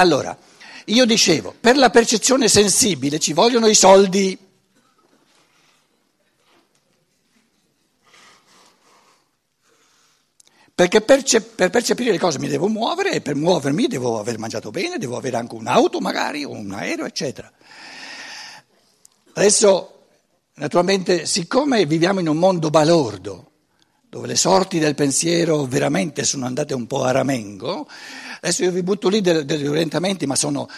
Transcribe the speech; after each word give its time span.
Allora, 0.00 0.34
io 0.86 1.04
dicevo, 1.04 1.54
per 1.60 1.76
la 1.76 1.90
percezione 1.90 2.48
sensibile 2.48 3.18
ci 3.18 3.34
vogliono 3.34 3.66
i 3.66 3.74
soldi. 3.74 4.36
Perché 10.74 11.02
perce- 11.02 11.42
per 11.42 11.68
percepire 11.68 12.12
le 12.12 12.18
cose 12.18 12.38
mi 12.38 12.48
devo 12.48 12.66
muovere 12.68 13.12
e 13.12 13.20
per 13.20 13.34
muovermi 13.34 13.88
devo 13.88 14.18
aver 14.18 14.38
mangiato 14.38 14.70
bene, 14.70 14.96
devo 14.96 15.18
avere 15.18 15.36
anche 15.36 15.54
un'auto 15.54 16.00
magari 16.00 16.44
o 16.44 16.52
un 16.52 16.72
aereo, 16.72 17.04
eccetera. 17.04 17.52
Adesso, 19.34 20.06
naturalmente, 20.54 21.26
siccome 21.26 21.84
viviamo 21.84 22.20
in 22.20 22.28
un 22.28 22.38
mondo 22.38 22.70
balordo, 22.70 23.50
dove 24.08 24.26
le 24.26 24.36
sorti 24.36 24.78
del 24.78 24.94
pensiero 24.94 25.66
veramente 25.66 26.24
sono 26.24 26.46
andate 26.46 26.72
un 26.72 26.86
po' 26.86 27.04
a 27.04 27.10
ramengo, 27.10 27.86
adesso 28.40 28.64
io 28.64 28.70
vi 28.70 28.82
butto 28.82 29.08
lì 29.08 29.20
degli 29.20 29.66
orientamenti, 29.66 30.26
ma 30.26 30.34
sono, 30.34 30.68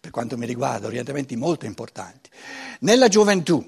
per 0.00 0.10
quanto 0.10 0.36
mi 0.36 0.46
riguarda, 0.46 0.86
orientamenti 0.86 1.36
molto 1.36 1.66
importanti. 1.66 2.30
Nella 2.80 3.08
gioventù 3.08 3.64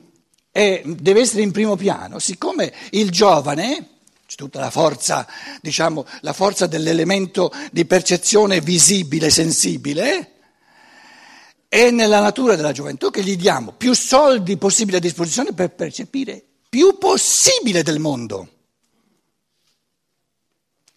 è, 0.51 0.83
deve 0.85 1.21
essere 1.21 1.43
in 1.43 1.53
primo 1.53 1.77
piano, 1.77 2.19
siccome 2.19 2.73
il 2.91 3.11
giovane 3.11 3.89
c'è 4.27 4.37
tutta 4.37 4.61
la 4.61 4.71
forza, 4.71 5.27
diciamo, 5.61 6.05
la 6.21 6.33
forza 6.33 6.67
dell'elemento 6.67 7.51
di 7.73 7.85
percezione 7.87 8.61
visibile, 8.61 9.31
sensibile, 9.31 10.33
è 11.69 11.91
nella 11.91 12.21
natura 12.21 12.57
della 12.57 12.73
gioventù 12.73 13.11
che 13.11 13.23
gli 13.23 13.37
diamo 13.37 13.73
più 13.73 13.95
soldi 13.95 14.57
possibili 14.57 14.97
a 14.97 15.01
disposizione 15.01 15.53
per 15.53 15.75
percepire 15.75 16.43
più 16.69 16.99
possibile 16.99 17.83
del 17.83 17.99
mondo. 17.99 18.49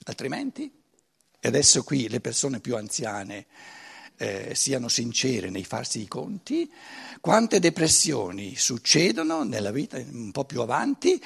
Altrimenti, 0.03 0.71
e 1.41 1.47
adesso 1.47 1.83
qui 1.83 2.07
le 2.07 2.19
persone 2.19 2.59
più 2.59 2.75
anziane 2.75 3.47
eh, 4.17 4.51
siano 4.53 4.87
sincere 4.87 5.49
nei 5.49 5.63
farsi 5.63 5.99
i 5.99 6.07
conti, 6.07 6.69
quante 7.19 7.59
depressioni 7.59 8.55
succedono 8.55 9.43
nella 9.43 9.71
vita 9.71 9.97
un 9.97 10.31
po' 10.31 10.45
più 10.45 10.61
avanti 10.61 11.19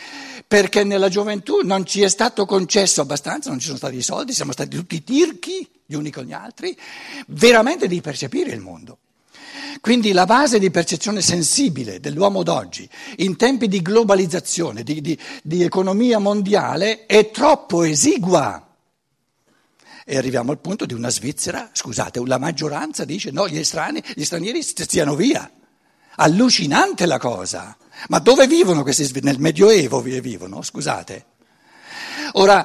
perché 0.47 0.85
nella 0.85 1.09
gioventù 1.09 1.59
non 1.63 1.85
ci 1.85 2.01
è 2.01 2.07
stato 2.07 2.45
concesso 2.45 3.01
abbastanza, 3.01 3.49
non 3.49 3.59
ci 3.59 3.65
sono 3.65 3.77
stati 3.77 3.97
i 3.97 4.01
soldi, 4.01 4.31
siamo 4.31 4.53
stati 4.53 4.77
tutti 4.77 5.03
tirchi 5.03 5.69
gli 5.85 5.93
uni 5.93 6.11
con 6.11 6.23
gli 6.23 6.31
altri, 6.31 6.75
veramente 7.27 7.87
di 7.87 7.99
percepire 7.99 8.51
il 8.51 8.61
mondo. 8.61 8.99
Quindi 9.81 10.13
la 10.13 10.25
base 10.25 10.57
di 10.57 10.71
percezione 10.71 11.19
sensibile 11.19 11.99
dell'uomo 11.99 12.43
d'oggi 12.43 12.89
in 13.17 13.35
tempi 13.35 13.67
di 13.67 13.81
globalizzazione, 13.81 14.83
di, 14.83 15.01
di, 15.01 15.19
di 15.43 15.63
economia 15.63 16.19
mondiale, 16.19 17.05
è 17.05 17.29
troppo 17.29 17.83
esigua. 17.83 18.65
E 20.07 20.17
arriviamo 20.17 20.51
al 20.51 20.59
punto 20.59 20.85
di 20.85 20.93
una 20.93 21.09
Svizzera, 21.09 21.71
scusate, 21.73 22.21
la 22.27 22.37
maggioranza 22.37 23.05
dice 23.05 23.31
no, 23.31 23.47
gli, 23.47 23.57
estranei, 23.57 24.03
gli 24.13 24.23
stranieri 24.23 24.61
stiano 24.61 25.15
via. 25.15 25.49
Allucinante 26.17 27.07
la 27.07 27.17
cosa. 27.17 27.75
Ma 28.09 28.19
dove 28.19 28.45
vivono 28.45 28.83
questi 28.83 29.03
svizzeri? 29.03 29.25
Nel 29.25 29.39
Medioevo 29.39 30.01
vivono, 30.01 30.61
scusate. 30.61 31.25
Ora, 32.33 32.63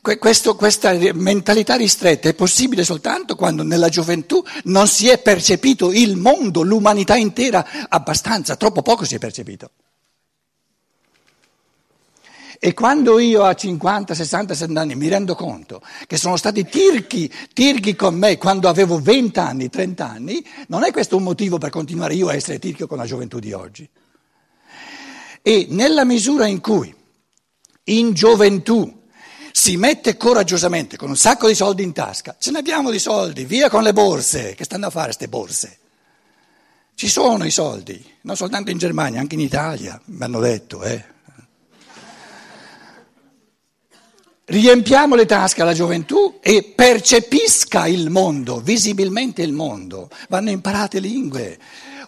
questo, 0.00 0.56
questa 0.56 0.92
mentalità 1.12 1.76
ristretta 1.76 2.30
è 2.30 2.34
possibile 2.34 2.84
soltanto 2.84 3.36
quando 3.36 3.62
nella 3.62 3.90
gioventù 3.90 4.42
non 4.64 4.88
si 4.88 5.08
è 5.08 5.18
percepito 5.18 5.92
il 5.92 6.16
mondo, 6.16 6.62
l'umanità 6.62 7.16
intera 7.16 7.66
abbastanza, 7.88 8.56
troppo 8.56 8.80
poco 8.80 9.04
si 9.04 9.14
è 9.14 9.18
percepito. 9.18 9.70
E 12.60 12.74
quando 12.74 13.20
io 13.20 13.44
a 13.44 13.54
50, 13.54 14.14
60, 14.14 14.54
70 14.54 14.80
anni 14.80 14.96
mi 14.96 15.06
rendo 15.08 15.36
conto 15.36 15.80
che 16.08 16.16
sono 16.16 16.36
stati 16.36 16.64
tirchi, 16.64 17.32
tirchi 17.52 17.94
con 17.94 18.16
me 18.16 18.36
quando 18.36 18.68
avevo 18.68 18.98
20 18.98 19.38
anni, 19.38 19.68
30 19.68 20.08
anni, 20.08 20.44
non 20.66 20.82
è 20.82 20.90
questo 20.90 21.16
un 21.16 21.22
motivo 21.22 21.58
per 21.58 21.70
continuare 21.70 22.14
io 22.14 22.28
a 22.28 22.34
essere 22.34 22.58
tirchio 22.58 22.88
con 22.88 22.98
la 22.98 23.06
gioventù 23.06 23.38
di 23.38 23.52
oggi. 23.52 23.88
E 25.40 25.66
nella 25.70 26.04
misura 26.04 26.46
in 26.46 26.60
cui 26.60 26.92
in 27.84 28.12
gioventù 28.12 29.06
si 29.52 29.76
mette 29.76 30.16
coraggiosamente 30.16 30.96
con 30.96 31.10
un 31.10 31.16
sacco 31.16 31.46
di 31.46 31.54
soldi 31.54 31.84
in 31.84 31.92
tasca, 31.92 32.36
ce 32.40 32.50
ne 32.50 32.58
abbiamo 32.58 32.90
di 32.90 32.98
soldi, 32.98 33.44
via 33.44 33.70
con 33.70 33.84
le 33.84 33.92
borse, 33.92 34.54
che 34.56 34.64
stanno 34.64 34.86
a 34.86 34.90
fare 34.90 35.06
queste 35.06 35.28
borse? 35.28 35.78
Ci 36.94 37.08
sono 37.08 37.44
i 37.44 37.50
soldi, 37.52 38.04
non 38.22 38.34
soltanto 38.34 38.72
in 38.72 38.78
Germania, 38.78 39.20
anche 39.20 39.36
in 39.36 39.40
Italia, 39.40 40.00
mi 40.06 40.24
hanno 40.24 40.40
detto, 40.40 40.82
eh. 40.82 41.16
Riempiamo 44.48 45.14
le 45.14 45.26
tasche 45.26 45.62
alla 45.62 45.72
gioventù 45.72 46.38
e 46.40 46.62
percepisca 46.62 47.86
il 47.86 48.10
mondo, 48.10 48.60
visibilmente 48.60 49.42
il 49.42 49.52
mondo. 49.52 50.08
Vanno 50.28 50.50
imparate 50.50 51.00
lingue. 51.00 51.58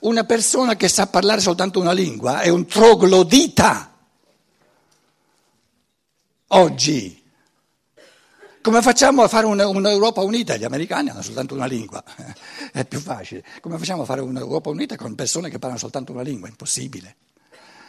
Una 0.01 0.25
persona 0.25 0.77
che 0.77 0.89
sa 0.89 1.07
parlare 1.07 1.41
soltanto 1.41 1.81
una 1.81 1.93
lingua 1.93 2.41
è 2.41 2.49
un 2.49 2.67
troglodita. 2.67 3.95
Oggi. 6.49 7.19
Come 8.63 8.83
facciamo 8.83 9.23
a 9.23 9.29
fare 9.29 9.47
un'Europa 9.47 10.21
unita? 10.21 10.57
Gli 10.57 10.65
americani 10.65 11.09
hanno 11.09 11.23
soltanto 11.23 11.55
una 11.55 11.65
lingua, 11.65 12.05
è 12.73 12.85
più 12.85 13.01
facile. 13.01 13.43
Come 13.61 13.79
facciamo 13.79 14.03
a 14.03 14.05
fare 14.05 14.21
un'Europa 14.21 14.69
unita 14.69 14.97
con 14.97 15.15
persone 15.15 15.49
che 15.49 15.59
parlano 15.59 15.79
soltanto 15.79 16.13
una 16.13 16.21
lingua? 16.21 16.49
Impossibile. 16.49 17.17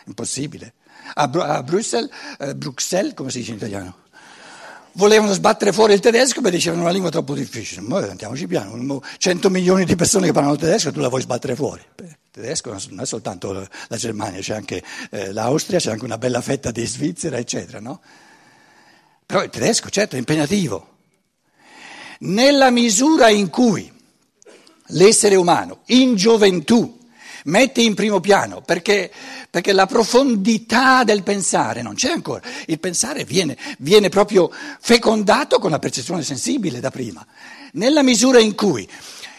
Impossibile. 0.05 0.73
A, 1.15 1.27
Bruxelles, 1.27 2.09
eh, 2.39 2.55
Bruxelles, 2.55 3.13
come 3.13 3.31
si 3.31 3.39
dice 3.39 3.51
in 3.51 3.57
italiano? 3.57 3.95
Volevano 4.93 5.33
sbattere 5.33 5.71
fuori 5.71 5.93
il 5.93 5.99
tedesco 5.99 6.41
perché 6.41 6.57
dicevano 6.57 6.83
una 6.83 6.91
lingua 6.91 7.09
troppo 7.09 7.33
difficile. 7.33 7.81
Ma 7.81 7.99
andiamoci 7.99 8.47
piano, 8.47 9.01
100 9.17 9.49
milioni 9.49 9.85
di 9.85 9.95
persone 9.95 10.27
che 10.27 10.33
parlano 10.33 10.55
tedesco 10.55 10.91
tu 10.91 10.99
la 10.99 11.09
vuoi 11.09 11.21
sbattere 11.21 11.55
fuori. 11.55 11.81
Il 11.99 12.17
tedesco 12.31 12.75
non 12.89 13.01
è 13.01 13.05
soltanto 13.05 13.51
la 13.51 13.97
Germania, 13.97 14.39
c'è 14.39 14.55
anche 14.55 14.83
eh, 15.09 15.31
l'Austria, 15.33 15.79
c'è 15.79 15.91
anche 15.91 16.05
una 16.05 16.17
bella 16.17 16.41
fetta 16.41 16.71
di 16.71 16.85
Svizzera, 16.85 17.37
eccetera, 17.37 17.79
no? 17.79 18.01
Però 19.25 19.43
il 19.43 19.49
tedesco, 19.49 19.89
certo, 19.89 20.15
è 20.15 20.19
impegnativo. 20.19 20.87
Nella 22.19 22.69
misura 22.69 23.29
in 23.29 23.49
cui 23.49 23.91
l'essere 24.87 25.35
umano, 25.35 25.79
in 25.87 26.15
gioventù, 26.15 26.99
mette 27.45 27.81
in 27.81 27.93
primo 27.93 28.19
piano, 28.19 28.61
perché, 28.61 29.11
perché, 29.49 29.73
la 29.73 29.85
profondità 29.85 31.03
del 31.03 31.23
pensare 31.23 31.81
non 31.81 31.95
c'è 31.95 32.11
ancora. 32.11 32.41
Il 32.65 32.79
pensare 32.79 33.23
viene, 33.23 33.57
viene 33.79 34.09
proprio 34.09 34.51
fecondato 34.79 35.59
con 35.59 35.71
la 35.71 35.79
percezione 35.79 36.23
sensibile 36.23 36.79
da 36.79 36.91
prima. 36.91 37.25
Nella 37.73 38.03
misura 38.03 38.39
in 38.39 38.55
cui 38.55 38.87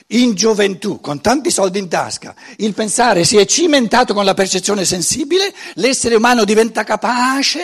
in 0.08 0.34
gioventù, 0.34 1.00
con 1.00 1.20
tanti 1.20 1.50
soldi 1.50 1.78
in 1.78 1.88
tasca, 1.88 2.34
il 2.56 2.74
pensare 2.74 3.24
si 3.24 3.36
è 3.36 3.46
cimentato 3.46 4.14
con 4.14 4.24
la 4.24 4.34
percezione 4.34 4.84
sensibile, 4.84 5.52
l'essere 5.74 6.16
umano 6.16 6.44
diventa 6.44 6.84
capace 6.84 7.60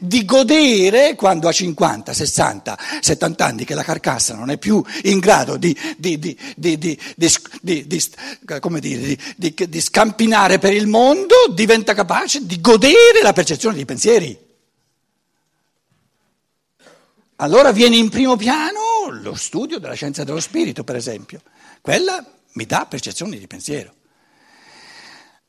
di 0.00 0.24
godere 0.24 1.14
quando 1.14 1.48
ha 1.48 1.52
50, 1.52 2.12
60, 2.12 2.78
70 3.00 3.44
anni 3.44 3.64
che 3.64 3.74
la 3.74 3.82
carcassa 3.82 4.34
non 4.34 4.50
è 4.50 4.58
più 4.58 4.82
in 5.04 5.18
grado 5.18 5.56
di, 5.56 5.76
di, 5.96 6.18
di, 6.18 6.36
di 6.56 7.00
scampinare 9.80 10.58
per 10.58 10.72
il 10.72 10.86
mondo, 10.86 11.34
diventa 11.52 11.94
capace 11.94 12.44
di 12.44 12.60
godere 12.60 13.22
la 13.22 13.32
percezione 13.32 13.76
dei 13.76 13.84
pensieri. 13.84 14.44
Allora 17.36 17.70
viene 17.70 17.96
in 17.96 18.08
primo 18.08 18.36
piano 18.36 19.10
lo 19.10 19.34
studio 19.34 19.78
della 19.78 19.94
scienza 19.94 20.24
dello 20.24 20.40
spirito, 20.40 20.84
per 20.84 20.96
esempio. 20.96 21.42
Quella 21.82 22.24
mi 22.52 22.64
dà 22.64 22.86
percezione 22.88 23.38
di 23.38 23.46
pensiero. 23.46 23.95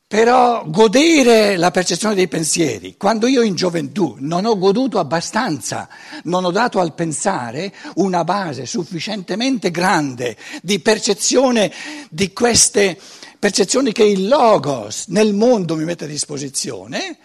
Però 0.07 0.63
godere 0.69 1.57
la 1.57 1.69
percezione 1.69 2.15
dei 2.15 2.29
pensieri, 2.29 2.95
quando 2.95 3.27
io 3.27 3.41
in 3.41 3.55
gioventù 3.55 4.15
non 4.19 4.45
ho 4.45 4.57
goduto 4.57 4.99
abbastanza, 4.99 5.89
non 6.23 6.45
ho 6.45 6.51
dato 6.51 6.79
al 6.79 6.93
pensare 6.93 7.73
una 7.95 8.23
base 8.23 8.65
sufficientemente 8.65 9.69
grande 9.69 10.37
di 10.61 10.79
percezione 10.79 11.73
di 12.09 12.31
queste 12.31 12.97
percezioni 13.37 13.91
che 13.91 14.05
il 14.05 14.29
Logos 14.29 15.07
nel 15.07 15.33
mondo 15.33 15.75
mi 15.75 15.83
mette 15.83 16.05
a 16.05 16.07
disposizione, 16.07 17.17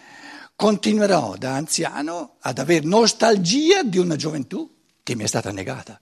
continuerò 0.57 1.37
da 1.37 1.55
anziano 1.55 2.35
ad 2.41 2.59
avere 2.59 2.85
nostalgia 2.85 3.85
di 3.85 3.99
una 3.99 4.17
gioventù 4.17 4.69
che 5.05 5.15
mi 5.15 5.23
è 5.23 5.29
stata 5.29 5.53
negata. 5.53 6.01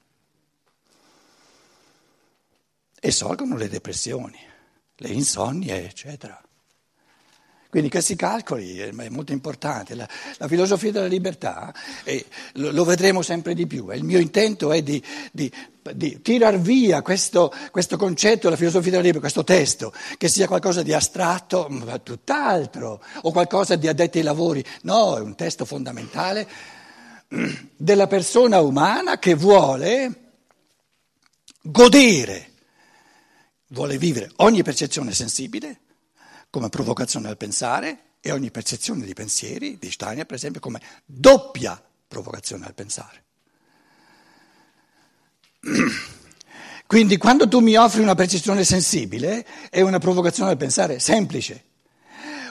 E 2.98 3.10
sorgono 3.10 3.58
le 3.58 3.68
depressioni, 3.68 4.38
le 4.96 5.08
insonnie, 5.08 5.84
eccetera. 5.84 6.42
Quindi 7.70 7.88
che 7.88 8.00
si 8.00 8.16
calcoli 8.16 8.78
è 8.78 8.90
molto 9.10 9.30
importante. 9.30 9.94
La, 9.94 10.08
la 10.38 10.48
filosofia 10.48 10.90
della 10.90 11.06
libertà, 11.06 11.72
eh, 12.02 12.26
lo, 12.54 12.72
lo, 12.72 12.84
vedremo 12.84 13.22
sempre 13.22 13.54
di 13.54 13.68
più, 13.68 13.90
il 13.92 14.02
mio 14.02 14.18
intento 14.18 14.72
è 14.72 14.82
di, 14.82 15.00
di, 15.30 15.50
di 15.94 16.20
tirar 16.20 16.58
via 16.58 17.00
questo, 17.00 17.54
questo, 17.70 17.96
concetto 17.96 18.40
della 18.48 18.56
filosofia 18.56 18.90
della 18.90 19.02
libertà, 19.04 19.30
questo 19.30 19.44
testo, 19.44 19.92
che 20.18 20.26
sia 20.26 20.48
qualcosa 20.48 20.82
di 20.82 20.92
astratto, 20.92 21.68
ma 21.70 21.96
tutt'altro, 22.00 23.00
o 23.22 23.30
qualcosa 23.30 23.76
di 23.76 23.86
addetti 23.86 24.18
ai 24.18 24.24
lavori. 24.24 24.64
No, 24.82 25.16
è 25.16 25.20
un 25.20 25.36
testo 25.36 25.64
fondamentale 25.64 26.48
della 27.76 28.08
persona 28.08 28.60
umana 28.60 29.20
che 29.20 29.34
vuole 29.34 30.14
godere 31.62 32.48
vuole 33.68 33.98
vivere 33.98 34.30
ogni 34.36 34.64
percezione 34.64 35.12
sensibile 35.12 35.80
come 36.50 36.68
provocazione 36.68 37.28
al 37.28 37.36
pensare 37.36 37.98
e 38.20 38.32
ogni 38.32 38.50
percezione 38.50 39.04
di 39.04 39.14
pensieri, 39.14 39.78
di 39.78 39.90
Steiner 39.90 40.26
per 40.26 40.36
esempio, 40.36 40.60
come 40.60 40.80
doppia 41.06 41.82
provocazione 42.06 42.66
al 42.66 42.74
pensare. 42.74 43.24
Quindi 46.86 47.16
quando 47.18 47.46
tu 47.46 47.60
mi 47.60 47.76
offri 47.76 48.02
una 48.02 48.16
percezione 48.16 48.64
sensibile 48.64 49.46
è 49.70 49.80
una 49.80 49.98
provocazione 49.98 50.50
al 50.50 50.56
pensare 50.56 50.98
semplice. 50.98 51.64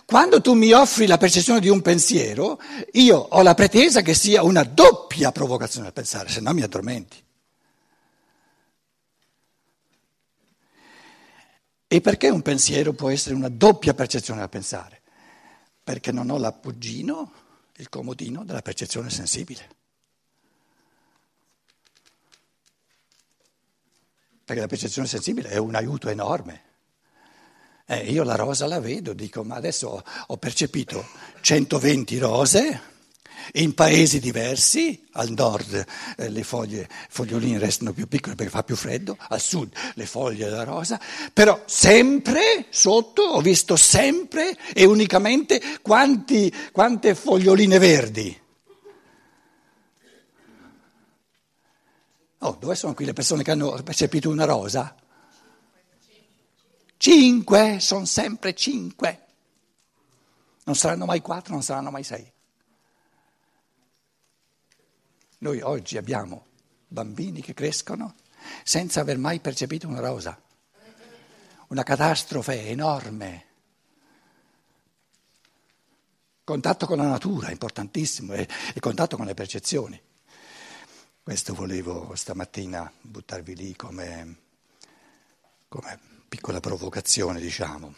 Quando 0.06 0.42
tu 0.42 0.54
mi 0.54 0.72
offri 0.72 1.06
la 1.06 1.18
percezione 1.18 1.60
di 1.60 1.69
un 1.69 1.81
pensiero, 1.81 2.60
io 2.94 3.18
ho 3.18 3.42
la 3.44 3.54
pretesa 3.54 4.02
che 4.02 4.16
sia 4.16 4.42
una 4.44 4.63
doppia 4.63 5.31
provocazione 5.31 5.88
al 5.88 5.94
pensare, 5.94 6.30
se 6.30 6.40
no 6.40 6.52
mi 6.54 6.63
addormenti. 6.63 7.18
E 11.91 12.01
perché 12.01 12.30
un 12.30 12.44
pensiero 12.44 12.94
può 12.94 13.09
essere 13.09 13.33
una 13.33 13.50
doppia 13.50 13.95
percezione 13.95 14.44
al 14.44 14.50
pensare? 14.50 15.01
Perché 15.83 16.12
non 16.12 16.30
ho 16.30 16.38
l'appoggino, 16.38 17.33
il 17.77 17.89
comodino 17.89 18.44
della 18.44 18.62
percezione 18.62 19.09
sensibile. 19.09 19.68
Perché 24.45 24.62
la 24.62 24.68
percezione 24.68 25.07
sensibile 25.07 25.50
è 25.50 25.57
un 25.57 25.74
aiuto 25.74 26.09
enorme. 26.09 26.62
Eh, 27.88 28.12
io 28.12 28.21
la 28.21 28.35
rosa 28.35 28.68
la 28.68 28.80
vedo, 28.80 29.13
dico, 29.13 29.44
ma 29.44 29.56
adesso 29.56 30.03
ho 30.27 30.38
percepito 30.38 31.03
120 31.42 32.18
rose 32.19 32.81
in 33.53 33.74
paesi 33.74 34.19
diversi, 34.19 35.07
al 35.13 35.30
nord 35.31 35.86
eh, 36.18 36.30
le 36.30 36.44
foglie, 36.44 36.88
foglioline 37.09 37.57
restano 37.57 37.94
più 37.94 38.07
piccole 38.07 38.36
perché 38.36 38.51
fa 38.51 38.63
più 38.63 38.75
freddo, 38.75 39.18
al 39.30 39.41
sud 39.41 39.71
le 39.95 40.06
foglie 40.06 40.45
della 40.45 40.63
rosa, 40.63 41.00
però 41.33 41.62
sempre 41.65 42.65
sotto 42.69 43.21
ho 43.21 43.41
visto 43.41 43.75
sempre 43.75 44.57
e 44.74 44.86
unicamente 44.86 45.62
quanti, 45.81 46.53
quante 46.71 47.15
foglioline 47.15 47.77
verdi. 47.77 48.39
Oh, 52.42 52.56
dove 52.59 52.75
sono 52.75 52.94
qui 52.94 53.06
le 53.06 53.13
persone 53.13 53.44
che 53.44 53.51
hanno 53.51 53.71
percepito 53.83 54.30
una 54.30 54.45
rosa? 54.45 54.95
Cinque, 56.95 57.80
sono 57.80 58.06
sempre 58.06 58.53
cinque. 58.53 59.25
Non 60.63 60.75
saranno 60.75 61.06
mai 61.06 61.21
quattro, 61.21 61.53
non 61.53 61.63
saranno 61.63 61.92
mai 61.92 62.03
sei. 62.03 62.31
Noi 65.41 65.62
oggi 65.62 65.97
abbiamo 65.97 66.47
bambini 66.88 67.41
che 67.41 67.53
crescono 67.53 68.15
senza 68.63 69.00
aver 69.00 69.18
mai 69.18 69.39
percepito 69.39 69.88
una 69.88 70.01
rosa. 70.01 70.39
Una 71.68 71.83
catastrofe 71.83 72.68
enorme. 72.68 73.45
Contatto 76.44 76.86
con 76.88 76.97
la 76.97 77.07
natura, 77.07 77.51
importantissimo, 77.51 78.33
e, 78.33 78.47
e 78.74 78.80
contatto 78.80 79.15
con 79.15 79.27
le 79.27 79.33
percezioni. 79.33 80.01
Questo 81.24 81.53
volevo 81.53 82.13
stamattina 82.15 82.92
buttarvi 83.00 83.56
lì 83.56 83.75
come, 83.75 84.38
come 85.69 86.00
piccola 86.27 86.59
provocazione, 86.59 87.39
diciamo. 87.39 87.94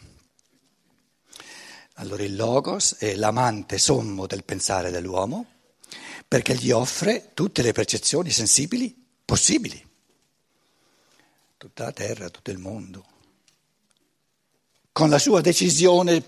Allora 1.94 2.22
il 2.22 2.36
logos 2.36 2.96
è 2.98 3.14
l'amante 3.16 3.78
sommo 3.78 4.26
del 4.26 4.44
pensare 4.44 4.90
dell'uomo 4.90 5.46
perché 6.32 6.54
gli 6.54 6.70
offre 6.70 7.32
tutte 7.34 7.60
le 7.60 7.72
percezioni 7.72 8.30
sensibili 8.30 8.96
possibili, 9.22 9.86
tutta 11.58 11.84
la 11.84 11.92
terra, 11.92 12.30
tutto 12.30 12.50
il 12.50 12.56
mondo. 12.56 13.04
Con 14.92 15.10
la 15.10 15.18
sua 15.18 15.42
decisione, 15.42 16.26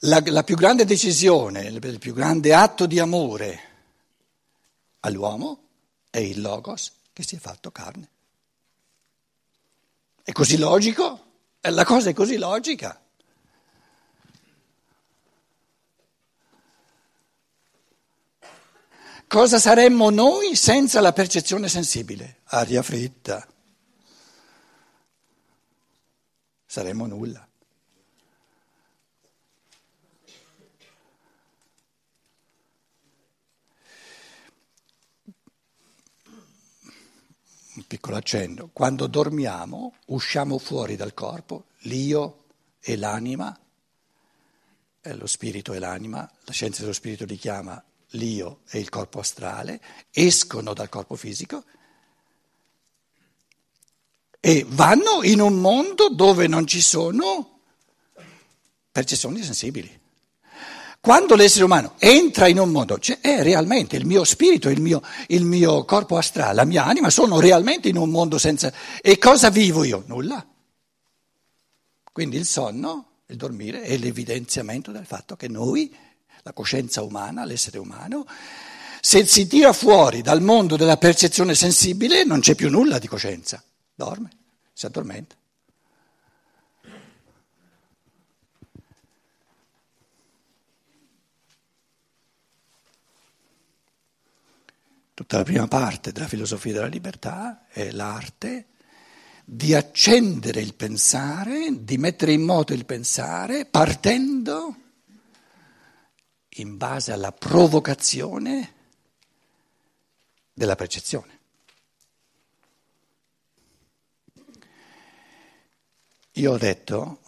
la, 0.00 0.20
la 0.24 0.42
più 0.42 0.56
grande 0.56 0.84
decisione, 0.84 1.62
il 1.62 1.98
più 2.00 2.12
grande 2.12 2.52
atto 2.52 2.86
di 2.86 2.98
amore 2.98 3.60
all'uomo 4.98 5.68
è 6.10 6.18
il 6.18 6.40
Logos 6.40 6.90
che 7.12 7.22
si 7.22 7.36
è 7.36 7.38
fatto 7.38 7.70
carne. 7.70 8.08
È 10.24 10.32
così 10.32 10.58
logico? 10.58 11.24
La 11.60 11.84
cosa 11.84 12.10
è 12.10 12.12
così 12.12 12.36
logica. 12.36 13.00
Cosa 19.30 19.60
saremmo 19.60 20.10
noi 20.10 20.56
senza 20.56 21.00
la 21.00 21.12
percezione 21.12 21.68
sensibile? 21.68 22.38
Aria 22.46 22.82
fritta. 22.82 23.46
Saremmo 26.66 27.06
nulla. 27.06 27.48
Un 37.76 37.86
piccolo 37.86 38.16
accenno. 38.16 38.70
Quando 38.72 39.06
dormiamo 39.06 39.94
usciamo 40.06 40.58
fuori 40.58 40.96
dal 40.96 41.14
corpo, 41.14 41.66
l'io 41.82 42.46
e 42.80 42.96
l'anima, 42.96 43.56
lo 45.02 45.26
spirito 45.28 45.72
e 45.72 45.78
l'anima, 45.78 46.28
la 46.42 46.52
scienza 46.52 46.80
dello 46.80 46.92
spirito 46.92 47.24
li 47.24 47.36
chiama 47.36 47.80
l'io 48.10 48.60
e 48.70 48.78
il 48.78 48.88
corpo 48.88 49.20
astrale, 49.20 49.80
escono 50.10 50.72
dal 50.74 50.88
corpo 50.88 51.16
fisico 51.16 51.64
e 54.40 54.64
vanno 54.68 55.22
in 55.22 55.40
un 55.40 55.60
mondo 55.60 56.08
dove 56.08 56.46
non 56.46 56.66
ci 56.66 56.80
sono 56.80 57.60
percezioni 58.90 59.42
sensibili. 59.42 59.98
Quando 61.00 61.34
l'essere 61.34 61.64
umano 61.64 61.94
entra 61.98 62.46
in 62.46 62.58
un 62.58 62.70
mondo, 62.70 62.98
cioè 62.98 63.20
è 63.20 63.42
realmente 63.42 63.96
il 63.96 64.04
mio 64.04 64.22
spirito, 64.24 64.68
il 64.68 64.82
mio, 64.82 65.02
il 65.28 65.44
mio 65.44 65.84
corpo 65.84 66.18
astrale, 66.18 66.54
la 66.54 66.64
mia 66.64 66.84
anima 66.84 67.08
sono 67.08 67.40
realmente 67.40 67.88
in 67.88 67.96
un 67.96 68.10
mondo 68.10 68.36
senza... 68.36 68.70
E 69.00 69.16
cosa 69.16 69.48
vivo 69.48 69.82
io? 69.84 70.04
Nulla. 70.06 70.46
Quindi 72.12 72.36
il 72.36 72.44
sonno, 72.44 73.22
il 73.28 73.36
dormire, 73.36 73.80
è 73.80 73.96
l'evidenziamento 73.96 74.90
del 74.90 75.06
fatto 75.06 75.36
che 75.36 75.48
noi 75.48 75.94
la 76.42 76.52
coscienza 76.52 77.02
umana, 77.02 77.44
l'essere 77.44 77.78
umano, 77.78 78.26
se 79.00 79.24
si 79.26 79.46
tira 79.46 79.72
fuori 79.72 80.20
dal 80.20 80.42
mondo 80.42 80.76
della 80.76 80.98
percezione 80.98 81.54
sensibile 81.54 82.24
non 82.24 82.40
c'è 82.40 82.54
più 82.54 82.68
nulla 82.68 82.98
di 82.98 83.08
coscienza, 83.08 83.62
dorme, 83.94 84.30
si 84.72 84.86
addormenta. 84.86 85.36
Tutta 95.14 95.36
la 95.36 95.44
prima 95.44 95.68
parte 95.68 96.12
della 96.12 96.28
filosofia 96.28 96.72
della 96.72 96.86
libertà 96.86 97.66
è 97.68 97.90
l'arte 97.90 98.68
di 99.44 99.74
accendere 99.74 100.60
il 100.60 100.74
pensare, 100.74 101.84
di 101.84 101.98
mettere 101.98 102.32
in 102.32 102.42
moto 102.42 102.72
il 102.72 102.86
pensare 102.86 103.66
partendo 103.66 104.76
in 106.54 106.76
base 106.76 107.12
alla 107.12 107.32
provocazione 107.32 108.74
della 110.52 110.76
percezione. 110.76 111.38
Io 116.34 116.52
ho 116.52 116.58
detto, 116.58 117.20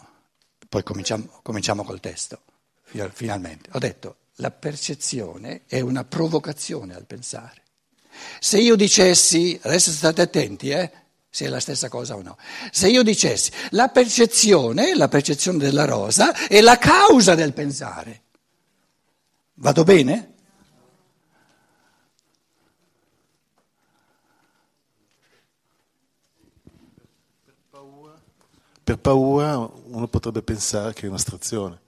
poi 0.69 0.83
cominciamo, 0.83 1.41
cominciamo 1.43 1.85
col 1.85 2.01
testo, 2.01 2.43
finalmente, 3.13 3.71
ho 3.73 3.79
detto 3.79 4.17
la 4.37 4.51
percezione 4.51 5.63
è 5.67 5.81
una 5.81 6.05
provocazione 6.05 6.95
al 6.95 7.05
pensare. 7.05 7.61
Se 8.39 8.59
io 8.59 8.77
dicessi, 8.77 9.59
adesso 9.63 9.91
state 9.91 10.23
attenti, 10.23 10.71
eh, 10.71 10.91
se 11.29 11.47
è 11.47 11.49
la 11.49 11.61
stessa 11.61 11.89
cosa 11.89 12.17
o 12.17 12.23
no, 12.23 12.37
se 12.71 12.89
io 12.89 13.03
dicessi 13.03 13.51
la 13.71 13.89
percezione, 13.89 14.95
la 14.95 15.09
percezione 15.09 15.59
della 15.59 15.85
rosa 15.85 16.47
è 16.47 16.61
la 16.61 16.79
causa 16.79 17.35
del 17.35 17.53
pensare, 17.53 18.23
Vado 19.55 19.85
bene? 19.85 20.31
Per 28.85 28.99
paura 28.99 29.57
uno 29.59 30.09
potrebbe 30.09 30.43
pensare 30.43 30.93
che 30.93 31.07
è 31.07 31.09
un'astrazione. 31.09 31.81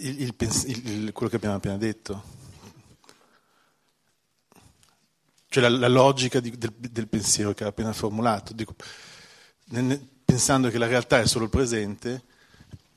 Il, 0.00 0.20
il, 0.20 0.34
il, 0.36 1.12
quello 1.12 1.30
che 1.30 1.36
abbiamo 1.36 1.56
appena 1.56 1.76
detto. 1.76 2.36
Cioè 5.48 5.62
la, 5.62 5.68
la 5.68 5.88
logica 5.88 6.40
di, 6.40 6.50
del, 6.58 6.72
del, 6.72 7.08
pensiero 7.08 7.54
che 7.54 7.64
ha 7.64 7.68
appena 7.68 7.92
formulato. 7.92 8.52
Dico, 8.52 8.74
pensando 10.24 10.68
che 10.70 10.78
la 10.78 10.86
realtà 10.86 11.20
è 11.20 11.26
solo 11.26 11.44
il 11.44 11.50
presente, 11.50 12.22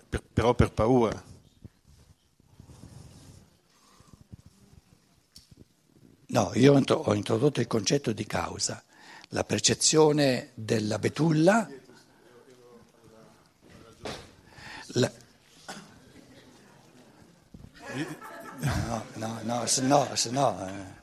per, 0.09 0.23
però 0.23 0.53
per 0.55 0.71
paura. 0.71 1.30
No, 6.31 6.51
io 6.55 6.73
ho 6.73 7.13
introdotto 7.13 7.59
il 7.59 7.67
concetto 7.67 8.11
di 8.11 8.25
causa. 8.25 8.83
la 9.33 9.43
percezione 9.45 10.51
della 10.55 10.99
betulla, 10.99 11.69
la... 14.87 15.11
No, 18.59 19.05
no, 19.15 19.39
no, 19.43 19.65
se 19.65 19.81
no, 19.81 20.07
se 20.15 20.31
no 20.31 20.99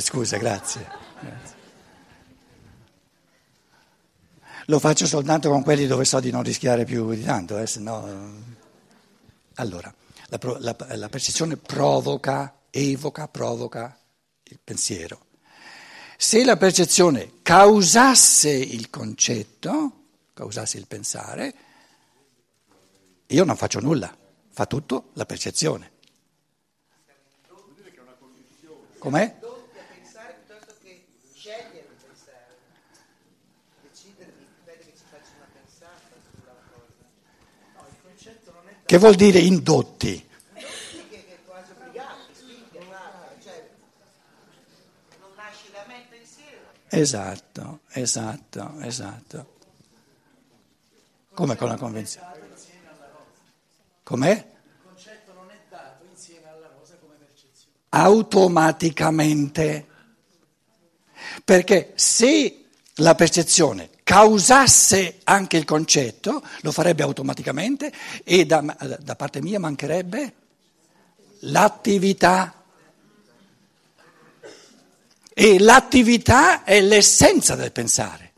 scusa, 0.00 0.36
grazie. 0.38 0.86
grazie. 1.20 1.56
Lo 4.66 4.78
faccio 4.78 5.06
soltanto 5.06 5.50
con 5.50 5.62
quelli 5.62 5.86
dove 5.86 6.04
so 6.04 6.20
di 6.20 6.30
non 6.30 6.42
rischiare 6.42 6.84
più 6.84 7.12
di 7.12 7.22
tanto, 7.22 7.58
eh, 7.58 7.66
se 7.66 7.80
no... 7.80 8.52
Allora, 9.56 9.92
la, 10.28 10.38
la, 10.58 10.76
la 10.96 11.08
percezione 11.08 11.56
provoca, 11.56 12.52
evoca, 12.74 13.28
provoca 13.28 13.96
il 14.44 14.58
pensiero. 14.62 15.26
Se 16.16 16.44
la 16.44 16.56
percezione 16.56 17.34
causasse 17.42 18.50
il 18.50 18.90
concetto, 18.90 20.06
causasse 20.34 20.78
il 20.78 20.86
pensare, 20.86 21.54
io 23.26 23.44
non 23.44 23.56
faccio 23.56 23.80
nulla, 23.80 24.16
fa 24.50 24.66
tutto 24.66 25.10
la 25.14 25.24
percezione. 25.24 25.92
Com'è? 28.98 29.36
Che 38.86 38.98
vuol 38.98 39.14
dire 39.14 39.38
indotti? 39.38 40.32
Esatto, 46.96 47.80
esatto, 47.90 48.74
esatto. 48.80 49.52
Come 51.34 51.56
con 51.56 51.68
la 51.68 51.76
convenzione? 51.76 52.26
Com'è? 54.04 54.30
Il 54.30 54.44
concetto 54.84 55.32
non 55.32 55.50
è 55.50 55.58
dato 55.68 56.04
insieme 56.08 56.48
alla 56.48 56.70
rosa 56.78 56.96
come 57.00 57.14
percezione. 57.14 57.72
Automaticamente. 57.88 59.86
Perché 61.44 61.92
se 61.96 62.66
la 62.98 63.14
percezione 63.16 63.90
causasse 64.04 65.20
anche 65.24 65.56
il 65.56 65.64
concetto, 65.64 66.46
lo 66.60 66.70
farebbe 66.70 67.02
automaticamente 67.02 67.92
e 68.22 68.46
da, 68.46 68.60
da 69.00 69.16
parte 69.16 69.42
mia 69.42 69.58
mancherebbe 69.58 70.34
l'attività. 71.40 72.63
E 75.34 75.58
l'attività 75.58 76.62
è 76.62 76.80
l'essenza 76.80 77.56
del 77.56 77.72
pensare. 77.72 78.32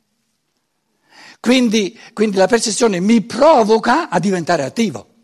Quindi, 1.38 1.99
quindi 2.12 2.37
la 2.38 2.47
percezione 2.47 2.99
mi 3.00 3.21
provoca 3.23 4.09
a 4.09 4.19
diventare 4.19 4.65
attivo. 4.65 5.15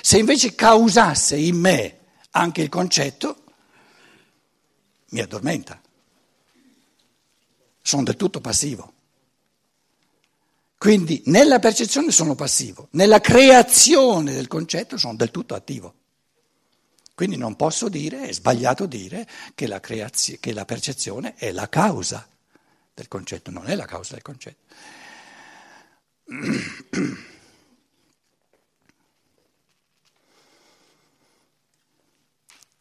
Se 0.00 0.18
invece 0.18 0.54
causasse 0.54 1.36
in 1.36 1.56
me 1.56 1.98
anche 2.30 2.62
il 2.62 2.68
concetto, 2.68 3.42
mi 5.10 5.20
addormenta. 5.20 5.80
Sono 7.82 8.04
del 8.04 8.16
tutto 8.16 8.40
passivo. 8.40 8.92
Quindi 10.78 11.22
nella 11.26 11.58
percezione 11.58 12.10
sono 12.10 12.34
passivo, 12.34 12.88
nella 12.92 13.20
creazione 13.20 14.32
del 14.32 14.48
concetto 14.48 14.96
sono 14.96 15.14
del 15.14 15.30
tutto 15.30 15.54
attivo. 15.54 15.94
Quindi 17.14 17.36
non 17.36 17.56
posso 17.56 17.88
dire, 17.88 18.28
è 18.28 18.32
sbagliato 18.32 18.86
dire, 18.86 19.26
che 19.54 19.66
la, 19.66 19.80
creazio, 19.80 20.38
che 20.40 20.52
la 20.52 20.64
percezione 20.64 21.34
è 21.34 21.52
la 21.52 21.68
causa 21.68 22.26
del 22.94 23.08
concetto, 23.08 23.50
non 23.50 23.68
è 23.68 23.74
la 23.74 23.86
causa 23.86 24.14
del 24.14 24.22
concetto. 24.22 24.74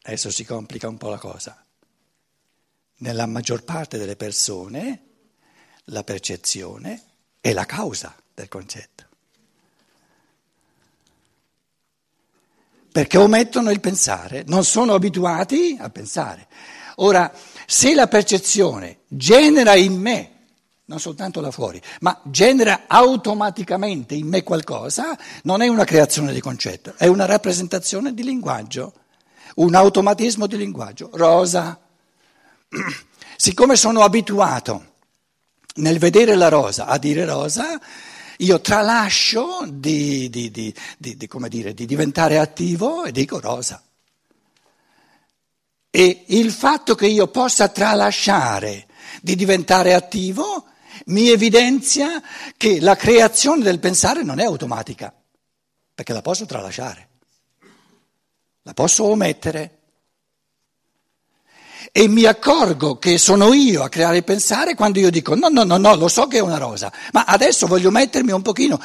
Adesso 0.04 0.32
si 0.32 0.46
complica 0.46 0.88
un 0.88 0.98
po' 0.98 1.10
la 1.10 1.18
cosa. 1.18 1.64
Nella 2.98 3.26
maggior 3.26 3.64
parte 3.64 3.98
delle 3.98 4.16
persone 4.16 5.06
la 5.86 6.04
percezione 6.04 7.04
è 7.40 7.54
la 7.54 7.66
causa 7.66 8.16
del 8.34 8.48
concetto. 8.48 9.11
Perché 12.92 13.18
omettono 13.18 13.72
il 13.72 13.80
pensare, 13.80 14.44
non 14.48 14.66
sono 14.66 14.94
abituati 14.94 15.78
a 15.80 15.90
pensare. 15.90 16.48
Ora, 16.96 17.32
se 17.66 17.94
la 17.96 18.08
percezione 18.08 19.00
genera 19.08 19.76
in 19.76 20.00
me, 20.00 20.30
non 20.86 21.00
soltanto 21.00 21.40
là 21.40 21.52
fuori, 21.52 21.82
ma 22.02 22.20
genera 22.26 22.84
automaticamente 22.88 24.14
in 24.14 24.28
me 24.28 24.44
qualcosa, 24.44 25.18
non 25.44 25.62
è 25.62 25.68
una 25.68 25.86
creazione 25.86 26.34
di 26.34 26.42
concetto, 26.42 26.94
è 26.98 27.08
una 27.08 27.26
rappresentazione 27.26 28.14
di 28.14 28.24
linguaggio, 28.24 28.94
un 29.56 29.74
automatismo 29.74 30.48
di 30.48 30.58
linguaggio. 30.58 31.10
Rosa. 31.14 31.80
Siccome 33.38 33.76
sono 33.76 34.02
abituato 34.02 34.90
nel 35.76 35.98
vedere 35.98 36.36
la 36.36 36.50
rosa 36.50 36.86
a 36.86 36.98
dire 36.98 37.26
rosa, 37.26 37.80
io 38.38 38.62
tralascio 38.62 39.66
di, 39.70 40.30
di, 40.30 40.52
di, 40.52 40.74
dire, 40.98 41.74
di 41.74 41.86
diventare 41.86 42.38
attivo 42.38 43.04
e 43.04 43.12
dico 43.12 43.40
rosa. 43.40 43.84
E 45.90 46.24
il 46.28 46.52
fatto 46.52 46.96
che 46.96 47.08
io 47.08 47.28
possa 47.28 47.68
tralasciare 47.68 48.88
di 49.22 49.36
diventare 49.36 49.94
attivo 49.94 50.66
mi 51.06 51.30
evidenzia 51.30 52.22
che 52.56 52.80
la 52.80 52.96
creazione 52.96 53.64
del 53.64 53.80
pensare 53.80 54.24
non 54.24 54.40
è 54.40 54.46
automatica, 54.46 55.14
perché 55.94 56.14
la 56.14 56.22
posso 56.22 56.46
tralasciare, 56.46 57.10
la 58.62 58.74
posso 58.74 59.06
omettere 59.06 59.81
e 61.94 62.08
mi 62.08 62.24
accorgo 62.24 62.98
che 62.98 63.18
sono 63.18 63.54
io 63.54 63.84
a 63.84 63.90
creare 63.90 64.18
il 64.18 64.24
pensare 64.24 64.76
quando 64.76 65.00
io 65.00 65.10
dico 65.10 65.36
no, 65.36 65.50
no, 65.50 65.64
no, 65.64 65.76
no, 65.76 65.96
lo 65.96 66.08
so 66.08 66.26
che 66.26 66.38
è 66.38 66.42
una 66.42 66.58
rosa, 66.58 66.92
ma 67.12 67.26
adesso 67.26 67.68
voglio 67.68 67.92
mettermi 67.92 68.32
un 68.32 68.42
pochino, 68.42 68.80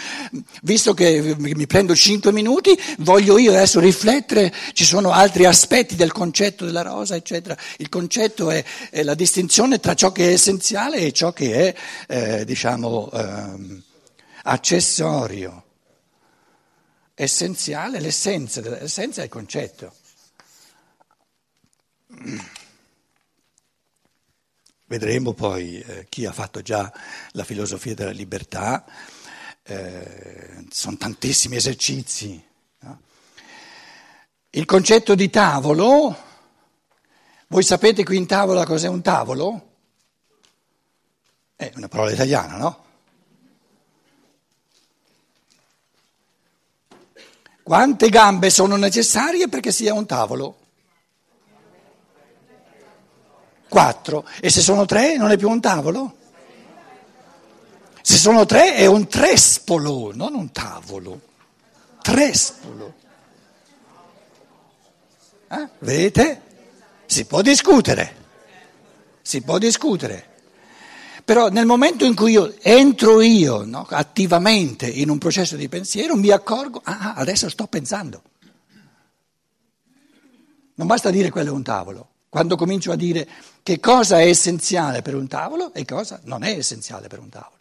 visto 0.62 0.92
che 0.92 1.36
mi 1.38 1.66
prendo 1.66 1.94
cinque 1.94 2.32
minuti, 2.32 2.76
voglio 2.98 3.38
io 3.38 3.52
adesso 3.52 3.78
riflettere, 3.78 4.52
ci 4.72 4.84
sono 4.84 5.12
altri 5.12 5.44
aspetti 5.44 5.94
del 5.94 6.10
concetto 6.10 6.64
della 6.64 6.82
rosa, 6.82 7.14
eccetera. 7.14 7.56
Il 7.76 7.88
concetto 7.88 8.50
è, 8.50 8.64
è 8.90 9.04
la 9.04 9.14
distinzione 9.14 9.78
tra 9.78 9.94
ciò 9.94 10.10
che 10.10 10.30
è 10.30 10.32
essenziale 10.32 10.96
e 10.96 11.12
ciò 11.12 11.32
che 11.32 11.74
è, 11.74 11.74
eh, 12.08 12.44
diciamo, 12.44 13.10
eh, 13.12 13.82
accessorio. 14.42 15.62
Essenziale, 17.14 18.00
l'essenza, 18.00 18.60
l'essenza 18.60 19.20
è 19.20 19.24
il 19.24 19.30
concetto. 19.30 19.92
Vedremo 24.88 25.32
poi 25.32 25.80
eh, 25.80 26.06
chi 26.08 26.26
ha 26.26 26.32
fatto 26.32 26.62
già 26.62 26.92
la 27.32 27.42
filosofia 27.42 27.94
della 27.94 28.12
libertà, 28.12 28.84
eh, 29.64 30.64
sono 30.70 30.96
tantissimi 30.96 31.56
esercizi. 31.56 32.40
No? 32.80 33.00
Il 34.50 34.64
concetto 34.64 35.16
di 35.16 35.28
tavolo, 35.28 36.16
voi 37.48 37.62
sapete 37.64 38.04
qui 38.04 38.16
in 38.16 38.26
tavola 38.26 38.64
cos'è 38.64 38.86
un 38.86 39.02
tavolo? 39.02 39.70
È 41.56 41.72
una 41.74 41.88
parola 41.88 42.12
italiana, 42.12 42.56
no? 42.56 42.84
Quante 47.64 48.08
gambe 48.08 48.50
sono 48.50 48.76
necessarie 48.76 49.48
perché 49.48 49.72
sia 49.72 49.92
un 49.94 50.06
tavolo? 50.06 50.65
Quattro. 53.76 54.26
E 54.40 54.48
se 54.48 54.62
sono 54.62 54.86
tre 54.86 55.18
non 55.18 55.30
è 55.30 55.36
più 55.36 55.50
un 55.50 55.60
tavolo? 55.60 56.16
Se 58.00 58.16
sono 58.16 58.46
tre 58.46 58.74
è 58.74 58.86
un 58.86 59.06
trespolo, 59.06 60.12
non 60.14 60.34
un 60.34 60.50
tavolo. 60.50 61.20
Trespolo. 62.00 62.94
Eh? 65.50 65.68
Vedete? 65.80 66.40
Si 67.04 67.26
può 67.26 67.42
discutere. 67.42 68.16
Si 69.20 69.42
può 69.42 69.58
discutere. 69.58 70.26
Però 71.22 71.48
nel 71.48 71.66
momento 71.66 72.06
in 72.06 72.14
cui 72.14 72.30
io 72.30 72.54
entro 72.62 73.20
io 73.20 73.62
no, 73.66 73.86
attivamente 73.90 74.86
in 74.86 75.10
un 75.10 75.18
processo 75.18 75.54
di 75.54 75.68
pensiero, 75.68 76.16
mi 76.16 76.30
accorgo, 76.30 76.80
ah, 76.82 77.12
adesso 77.12 77.50
sto 77.50 77.66
pensando. 77.66 78.22
Non 80.76 80.86
basta 80.86 81.10
dire 81.10 81.28
quello 81.28 81.50
è 81.50 81.52
un 81.52 81.62
tavolo. 81.62 82.08
Quando 82.28 82.56
comincio 82.56 82.92
a 82.92 82.96
dire 82.96 83.26
che 83.62 83.80
cosa 83.80 84.20
è 84.20 84.26
essenziale 84.26 85.02
per 85.02 85.14
un 85.14 85.26
tavolo 85.26 85.72
e 85.72 85.84
cosa 85.84 86.20
non 86.24 86.42
è 86.42 86.50
essenziale 86.50 87.08
per 87.08 87.18
un 87.18 87.28
tavolo. 87.28 87.54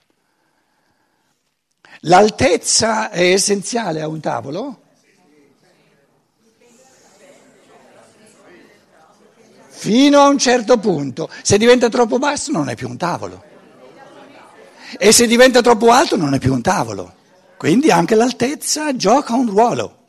L'altezza 2.02 3.10
è 3.10 3.32
essenziale 3.32 4.02
a 4.02 4.08
un 4.08 4.20
tavolo? 4.20 4.80
fino 9.86 10.20
a 10.20 10.28
un 10.30 10.40
certo 10.40 10.80
punto. 10.80 11.30
Se 11.44 11.60
diventa 11.60 11.90
troppo 11.90 12.18
basso 12.18 12.52
non 12.52 12.70
è 12.70 12.76
più 12.76 12.90
un 12.90 12.98
tavolo. 12.98 13.44
E 14.98 15.12
se 15.12 15.28
diventa 15.28 15.62
troppo 15.62 15.92
alto 15.92 16.16
non 16.16 16.34
è 16.34 16.40
più 16.40 16.54
un 16.54 16.62
tavolo. 16.64 17.14
Quindi 17.56 17.92
anche 17.92 18.16
l'altezza 18.16 18.96
gioca 18.96 19.36
un 19.36 19.48
ruolo. 19.48 20.05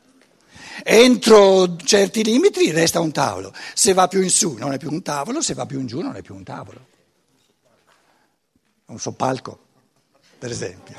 Entro 0.89 1.75
certi 1.75 2.23
limiti 2.23 2.71
resta 2.71 3.01
un 3.01 3.11
tavolo. 3.11 3.53
Se 3.73 3.91
va 3.91 4.07
più 4.07 4.21
in 4.21 4.29
su 4.29 4.53
non 4.53 4.71
è 4.71 4.77
più 4.77 4.89
un 4.89 5.01
tavolo, 5.01 5.41
se 5.41 5.53
va 5.53 5.65
più 5.65 5.81
in 5.81 5.85
giù 5.85 5.99
non 5.99 6.15
è 6.15 6.21
più 6.21 6.33
un 6.33 6.45
tavolo. 6.45 6.87
Un 8.85 8.97
soppalco, 8.97 9.65
per 10.39 10.49
esempio. 10.49 10.95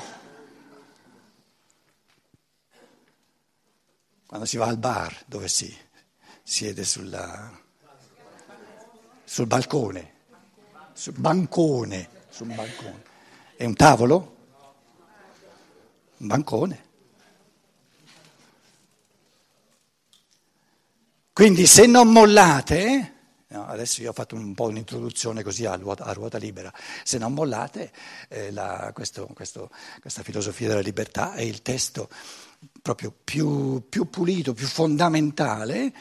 Quando 4.27 4.45
si 4.45 4.57
va 4.57 4.67
al 4.67 4.77
bar, 4.77 5.23
dove 5.25 5.47
si 5.47 5.75
siede 6.43 6.83
sulla, 6.83 7.51
sul 9.23 9.47
balcone, 9.47 10.13
sul 10.93 11.13
bancone, 11.17 12.09
sul 12.29 12.53
bancone. 12.53 13.03
È 13.55 13.65
un 13.65 13.73
tavolo? 13.73 14.35
Un 16.17 16.27
bancone. 16.27 16.88
Quindi 21.39 21.67
se 21.67 21.85
non 21.85 22.09
mollate, 22.09 23.13
adesso 23.47 24.01
io 24.01 24.09
ho 24.09 24.13
fatto 24.13 24.35
un 24.35 24.53
po' 24.53 24.65
un'introduzione 24.65 25.41
così 25.41 25.65
a 25.65 25.75
ruota, 25.75 26.03
a 26.03 26.11
ruota 26.11 26.37
libera, 26.37 26.69
se 27.05 27.17
non 27.17 27.31
mollate 27.31 27.93
eh, 28.27 28.51
la, 28.51 28.91
questo, 28.93 29.25
questo, 29.27 29.69
questa 30.01 30.21
filosofia 30.21 30.67
della 30.67 30.81
libertà 30.81 31.35
è 31.35 31.41
il 31.41 31.61
testo 31.61 32.09
proprio 32.81 33.13
più, 33.23 33.87
più 33.87 34.09
pulito, 34.09 34.53
più 34.53 34.67
fondamentale 34.67 35.93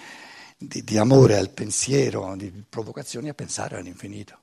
di, 0.57 0.83
di, 0.83 0.99
amore 0.99 1.37
al 1.37 1.51
pensiero, 1.51 2.35
di 2.35 2.51
provocazioni 2.69 3.29
a 3.29 3.35
pensare 3.35 3.77
all'infinito. 3.77 4.39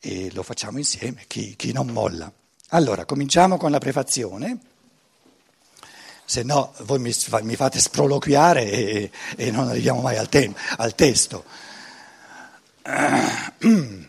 E 0.00 0.32
lo 0.32 0.42
facciamo 0.42 0.78
insieme, 0.78 1.22
chi, 1.28 1.54
chi 1.54 1.70
non 1.70 1.86
molla. 1.86 2.28
Allora, 2.70 3.04
cominciamo 3.04 3.56
con 3.58 3.70
la 3.70 3.78
prefazione 3.78 4.58
se 6.28 6.42
no 6.42 6.74
voi 6.80 6.98
mi, 6.98 7.14
mi 7.40 7.56
fate 7.56 7.80
sproloquiare 7.80 8.70
e, 8.70 9.10
e, 9.34 9.50
non 9.50 9.68
arriviamo 9.68 10.02
mai 10.02 10.18
al, 10.18 10.28
tem, 10.28 10.54
al 10.76 10.94
testo. 10.94 11.42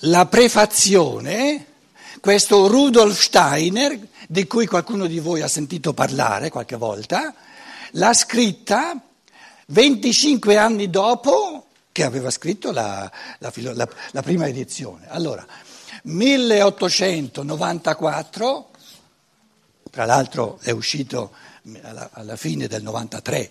La 0.00 0.26
prefazione, 0.26 1.66
questo 2.20 2.66
Rudolf 2.68 3.20
Steiner, 3.20 3.98
di 4.28 4.46
cui 4.46 4.66
qualcuno 4.66 5.06
di 5.06 5.18
voi 5.18 5.42
ha 5.42 5.48
sentito 5.48 5.92
parlare 5.92 6.48
qualche 6.48 6.76
volta, 6.76 7.34
l'ha 7.92 8.12
scritta 8.14 9.00
25 9.66 10.56
anni 10.56 10.88
dopo 10.88 11.66
che 11.90 12.04
aveva 12.04 12.30
scritto 12.30 12.70
la, 12.70 13.10
la, 13.40 13.52
la, 13.56 13.88
la 14.12 14.22
prima 14.22 14.46
edizione. 14.46 15.06
Allora, 15.08 15.44
1894 16.02 18.70
tra 19.96 20.04
l'altro 20.04 20.58
è 20.60 20.72
uscito 20.72 21.30
alla, 21.80 22.10
alla 22.12 22.36
fine 22.36 22.66
del 22.66 22.82
93, 22.82 23.50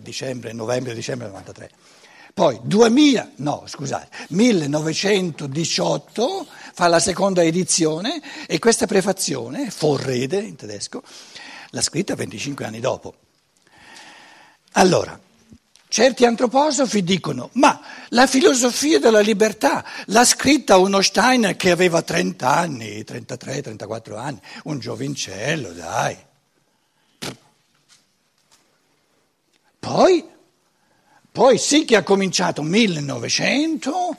dicembre, 0.00 0.52
novembre, 0.52 0.94
dicembre 0.94 1.28
del 1.28 1.36
93. 1.36 1.70
Poi 2.34 2.58
2000, 2.60 3.30
no, 3.36 3.62
scusate, 3.66 4.08
1918 4.30 6.46
fa 6.74 6.88
la 6.88 6.98
seconda 6.98 7.44
edizione 7.44 8.20
e 8.48 8.58
questa 8.58 8.88
prefazione, 8.88 9.70
Forrede 9.70 10.38
in 10.38 10.56
tedesco, 10.56 11.04
l'ha 11.70 11.82
scritta 11.82 12.16
25 12.16 12.64
anni 12.64 12.80
dopo. 12.80 13.14
Allora, 14.72 15.16
Certi 15.96 16.26
antroposofi 16.26 17.02
dicono, 17.02 17.48
ma 17.54 17.80
la 18.10 18.26
filosofia 18.26 18.98
della 18.98 19.20
libertà 19.20 19.82
l'ha 20.08 20.26
scritta 20.26 20.76
uno 20.76 21.00
Steiner 21.00 21.56
che 21.56 21.70
aveva 21.70 22.02
30 22.02 22.46
anni, 22.46 23.02
33, 23.02 23.62
34 23.62 24.16
anni, 24.18 24.38
un 24.64 24.78
giovincello, 24.78 25.72
dai. 25.72 26.14
Poi, 29.78 30.22
poi 31.32 31.56
sì 31.56 31.86
che 31.86 31.96
ha 31.96 32.02
cominciato 32.02 32.60
1900, 32.60 34.16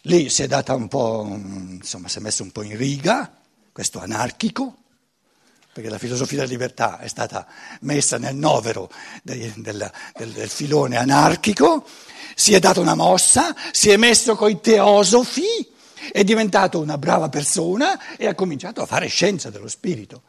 lì 0.00 0.28
si 0.28 0.42
è 0.42 0.48
data 0.48 0.74
un 0.74 0.88
po', 0.88 1.24
insomma, 1.24 2.08
si 2.08 2.18
è 2.18 2.20
messo 2.20 2.42
un 2.42 2.50
po' 2.50 2.64
in 2.64 2.76
riga, 2.76 3.32
questo 3.70 4.00
anarchico, 4.00 4.78
perché 5.76 5.90
la 5.90 5.98
filosofia 5.98 6.38
della 6.38 6.48
libertà 6.48 6.98
è 6.98 7.06
stata 7.06 7.46
messa 7.80 8.16
nel 8.16 8.34
novero 8.34 8.90
del, 9.22 9.52
del, 9.56 9.92
del, 10.16 10.30
del 10.30 10.48
filone 10.48 10.96
anarchico, 10.96 11.86
si 12.34 12.54
è 12.54 12.58
data 12.58 12.80
una 12.80 12.94
mossa, 12.94 13.54
si 13.72 13.90
è 13.90 13.98
messo 13.98 14.36
coi 14.36 14.58
teosofi, 14.58 15.70
è 16.10 16.24
diventato 16.24 16.80
una 16.80 16.96
brava 16.96 17.28
persona 17.28 18.16
e 18.16 18.26
ha 18.26 18.34
cominciato 18.34 18.80
a 18.80 18.86
fare 18.86 19.06
scienza 19.08 19.50
dello 19.50 19.68
spirito. 19.68 20.22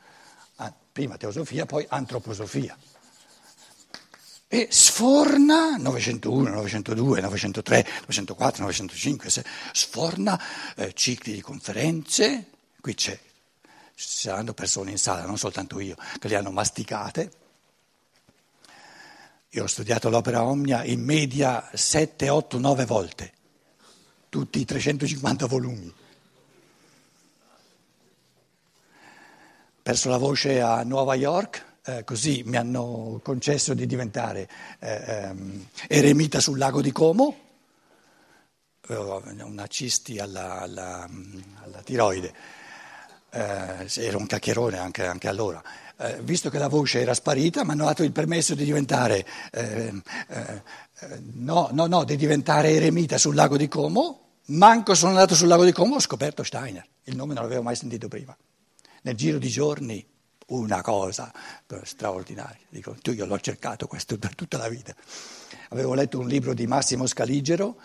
Ah, 0.58 0.74
prima 0.92 1.16
teosofia, 1.16 1.66
poi 1.66 1.86
antroposofia. 1.88 2.78
E 4.50 4.68
sforna 4.70 5.78
901, 5.78 6.50
902, 6.50 7.22
903, 7.22 7.88
904, 8.02 8.64
905, 8.64 9.44
sforna 9.72 10.42
eh, 10.76 10.92
cicli 10.94 11.32
di 11.32 11.42
conferenze, 11.42 12.48
qui 12.82 12.96
c'è 12.96 13.18
ci 13.98 14.28
saranno 14.28 14.54
persone 14.54 14.92
in 14.92 15.00
sala, 15.00 15.26
non 15.26 15.40
soltanto 15.40 15.80
io, 15.80 15.96
che 16.20 16.28
le 16.28 16.36
hanno 16.36 16.52
masticate. 16.52 17.32
Io 19.50 19.64
ho 19.64 19.68
studiato 19.68 20.10
l'opera 20.10 20.44
Omnia 20.44 20.84
in 20.84 21.02
media 21.02 21.68
7, 21.74 22.30
8, 22.30 22.60
9 22.60 22.86
volte, 22.86 23.34
tutti 24.30 24.60
i 24.60 24.66
350 24.66 25.48
volumi. 25.48 25.92
Perso 29.82 30.10
la 30.10 30.18
voce 30.18 30.62
a 30.62 30.84
Nuova 30.84 31.16
York, 31.16 31.66
eh, 31.86 32.04
così 32.04 32.44
mi 32.46 32.58
hanno 32.58 33.20
concesso 33.24 33.74
di 33.74 33.88
diventare 33.88 34.48
eh, 34.78 35.04
ehm, 35.08 35.68
eremita 35.88 36.40
sul 36.40 36.60
lago 36.60 36.82
di 36.82 36.92
Como, 36.92 37.36
eh, 38.90 38.96
una 38.96 39.66
cisti 39.66 40.20
alla, 40.20 40.60
alla, 40.60 41.10
alla 41.64 41.82
tiroide 41.82 42.57
era 43.38 44.18
un 44.18 44.26
cacchierone 44.26 44.78
anche, 44.78 45.06
anche 45.06 45.28
allora. 45.28 45.62
Eh, 46.00 46.22
visto 46.22 46.52
che 46.52 46.60
la 46.60 46.68
voce 46.68 47.02
era 47.02 47.16
sparita, 47.16 47.64
mi 47.64 47.72
hanno 47.72 47.86
dato 47.86 48.04
il 48.04 48.12
permesso 48.12 48.54
di 48.54 48.64
diventare, 48.64 49.26
eh, 49.52 49.92
eh, 50.28 50.62
no, 51.34 51.70
no, 51.72 51.88
no, 51.88 52.04
di 52.04 52.16
diventare 52.16 52.70
eremita 52.70 53.18
sul 53.18 53.34
lago 53.34 53.58
di 53.58 53.68
Como. 53.68 54.22
Manco 54.48 54.94
sono 54.94 55.12
andato 55.12 55.34
sul 55.34 55.48
lago 55.48 55.66
di 55.66 55.72
Como, 55.72 55.96
ho 55.96 56.00
scoperto 56.00 56.44
Steiner. 56.44 56.86
Il 57.06 57.16
nome 57.16 57.34
non 57.34 57.44
l'avevo 57.44 57.64
mai 57.64 57.76
sentito 57.76 58.08
prima. 58.08 58.36
Nel 59.02 59.16
giro 59.16 59.40
di 59.40 59.50
giorni, 59.50 60.06
una 60.48 60.82
cosa 60.82 61.32
straordinaria. 61.84 62.66
Dico, 62.70 62.96
io 63.04 63.26
l'ho 63.26 63.40
cercato 63.40 63.88
questo 63.88 64.18
per 64.20 64.36
tutta 64.36 64.58
la 64.58 64.70
vita. 64.70 64.94
Avevo 65.70 65.96
letto 65.96 66.20
un 66.20 66.28
libro 66.28 66.54
di 66.54 66.68
Massimo 66.68 67.08
Scaligero 67.08 67.78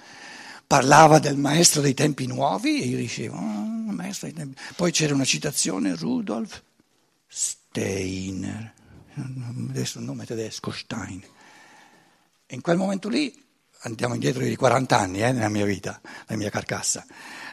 parlava 0.72 1.18
del 1.18 1.36
maestro 1.36 1.82
dei 1.82 1.92
tempi 1.92 2.26
nuovi 2.26 2.80
e 2.80 2.86
io 2.86 2.96
dicevo, 2.96 3.36
oh, 3.36 3.92
maestro 3.92 4.28
dei 4.28 4.36
tempi. 4.38 4.58
Poi 4.74 4.90
c'era 4.90 5.12
una 5.12 5.26
citazione, 5.26 5.94
Rudolf 5.94 6.62
Steiner, 7.26 8.72
adesso 9.68 9.98
un 9.98 10.06
nome 10.06 10.24
tedesco, 10.24 10.70
Stein. 10.70 11.22
E 12.46 12.54
in 12.54 12.62
quel 12.62 12.78
momento 12.78 13.10
lì, 13.10 13.38
andiamo 13.80 14.14
indietro 14.14 14.42
di 14.42 14.56
40 14.56 14.98
anni 14.98 15.22
eh, 15.22 15.32
nella 15.32 15.50
mia 15.50 15.66
vita, 15.66 16.00
nella 16.26 16.40
mia 16.40 16.48
carcassa, 16.48 17.04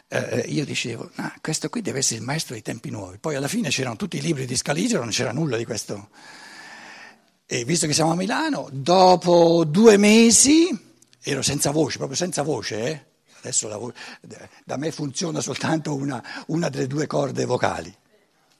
eh, 0.08 0.46
io 0.48 0.64
dicevo, 0.64 1.10
ah, 1.16 1.34
questo 1.42 1.68
qui 1.68 1.82
deve 1.82 1.98
essere 1.98 2.20
il 2.20 2.24
maestro 2.24 2.54
dei 2.54 2.62
tempi 2.62 2.88
nuovi. 2.88 3.18
Poi 3.18 3.34
alla 3.34 3.48
fine 3.48 3.68
c'erano 3.68 3.96
tutti 3.96 4.16
i 4.16 4.22
libri 4.22 4.46
di 4.46 4.56
Scaligero, 4.56 5.02
non 5.02 5.12
c'era 5.12 5.32
nulla 5.32 5.58
di 5.58 5.66
questo. 5.66 6.08
E 7.44 7.66
visto 7.66 7.86
che 7.86 7.92
siamo 7.92 8.12
a 8.12 8.16
Milano, 8.16 8.70
dopo 8.72 9.66
due 9.66 9.98
mesi, 9.98 10.68
ero 11.20 11.42
senza 11.42 11.70
voce, 11.70 11.98
proprio 11.98 12.16
senza 12.16 12.40
voce, 12.40 12.82
eh, 12.82 13.08
Adesso 13.40 13.68
la, 13.68 13.78
da 14.64 14.76
me 14.76 14.90
funziona 14.92 15.40
soltanto 15.40 15.94
una, 15.94 16.22
una 16.46 16.68
delle 16.68 16.86
due 16.86 17.06
corde 17.06 17.44
vocali. 17.44 17.94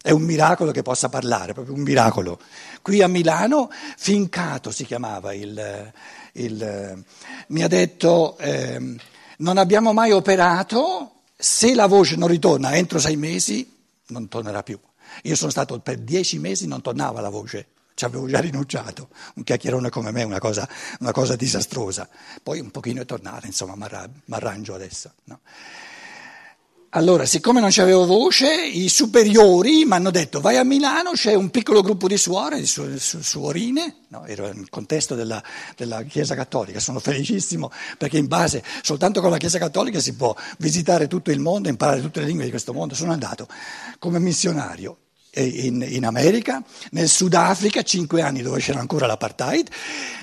È 0.03 0.11
un 0.11 0.23
miracolo 0.23 0.71
che 0.71 0.83
possa 0.83 1.09
parlare, 1.09 1.53
proprio 1.53 1.75
un 1.75 1.83
miracolo. 1.83 2.41
Qui 2.81 3.03
a 3.03 3.09
Milano 3.09 3.71
Fincato 3.97 4.71
si 4.71 4.85
chiamava 4.85 5.35
il... 5.35 5.93
il 6.33 7.05
mi 7.49 7.63
ha 7.63 7.69
detto 7.69 8.39
eh, 8.39 8.97
non 9.39 9.59
abbiamo 9.59 9.93
mai 9.93 10.13
operato, 10.13 11.23
se 11.37 11.75
la 11.75 11.87
voce 11.87 12.17
non 12.17 12.29
ritorna 12.29 12.75
entro 12.75 12.99
sei 12.99 13.17
mesi 13.17 13.79
non 14.11 14.29
tornerà 14.29 14.63
più. 14.63 14.79
Io 15.25 15.37
sono 15.37 15.51
stato 15.51 15.79
per 15.81 15.99
dieci 15.99 16.39
mesi, 16.39 16.67
non 16.67 16.81
tornava 16.83 17.21
la 17.21 17.31
voce 17.31 17.67
ci 18.01 18.07
avevo 18.07 18.27
già 18.27 18.41
rinunciato, 18.41 19.11
un 19.35 19.45
chiacchierone 19.45 19.91
come 19.91 20.11
me 20.11 20.23
è 20.23 20.25
una 20.25 20.39
cosa, 20.39 20.67
una 21.01 21.13
cosa 21.13 21.37
disastrosa, 21.37 22.09
poi 22.43 22.59
un 22.59 22.71
pochino 22.71 23.03
è 23.03 23.05
tornata, 23.05 23.47
insomma 23.47 23.75
mi 23.77 24.35
arrangio 24.35 24.75
adesso. 24.75 25.13
No? 25.25 25.41
Allora, 26.95 27.27
siccome 27.27 27.61
non 27.61 27.69
c'avevo 27.71 28.07
voce, 28.07 28.51
i 28.55 28.89
superiori 28.89 29.85
mi 29.85 29.93
hanno 29.93 30.11
detto 30.11 30.41
vai 30.41 30.57
a 30.57 30.65
Milano, 30.65 31.11
c'è 31.11 31.35
un 31.35 31.51
piccolo 31.51 31.83
gruppo 31.83 32.09
di 32.09 32.17
suore, 32.17 32.59
di 32.59 32.67
su, 32.67 32.97
su, 32.97 33.21
suorine, 33.21 33.97
no, 34.09 34.25
ero 34.25 34.51
nel 34.51 34.71
contesto 34.71 35.15
della, 35.15 35.43
della, 35.77 36.03
Chiesa 36.05 36.35
Cattolica, 36.35 36.81
sono 36.81 37.01
felicissimo 37.01 37.71
perché 37.99 38.17
in 38.17 38.29
base, 38.29 38.65
soltanto 38.81 39.21
con 39.21 39.29
la 39.29 39.37
Chiesa 39.37 39.59
Cattolica 39.59 40.01
si 40.01 40.15
può 40.15 40.35
visitare 40.57 41.07
tutto 41.07 41.31
il 41.31 41.39
mondo, 41.39 41.69
imparare 41.69 42.01
tutte 42.01 42.21
le 42.21 42.27
lingue 42.27 42.45
di 42.45 42.51
questo 42.51 42.73
mondo. 42.73 42.95
Sono 42.95 43.13
andato 43.13 43.47
come 43.99 44.19
missionario 44.19 44.97
in, 45.35 45.85
in, 45.87 46.05
America, 46.05 46.63
nel 46.91 47.09
Sudafrica, 47.09 47.83
cinque 47.83 48.23
anni 48.23 48.43
dove 48.43 48.61
c'era 48.61 48.81
ancora 48.81 49.07
l'apartheid, 49.07 49.69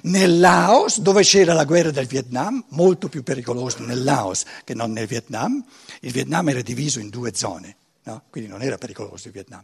nel 0.04 0.40
Laos 0.40 1.00
dove 1.00 1.24
c'era 1.24 1.54
la 1.54 1.66
guerra 1.66 1.92
del 1.92 2.08
Vietnam, 2.08 2.64
molto 2.70 3.08
più 3.08 3.24
pericolosa 3.24 3.80
nel 3.80 4.04
Laos 4.04 4.44
che 4.64 4.74
non 4.74 4.92
nel 4.92 5.08
Vietnam, 5.08 5.64
il 6.02 6.12
Vietnam 6.12 6.50
era 6.50 6.62
diviso 6.62 7.00
in 7.00 7.10
due 7.10 7.34
zone. 7.34 7.76
No? 8.08 8.24
Quindi 8.30 8.50
non 8.50 8.62
era 8.62 8.78
pericoloso 8.78 9.28
il 9.28 9.34
Vietnam. 9.34 9.62